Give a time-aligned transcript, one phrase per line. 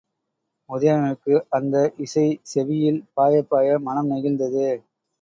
[0.69, 4.67] உதயணனுக்கு அந்த இசை செவியில் பாயப்பாய, மனம் நெகிழ்ந்தது.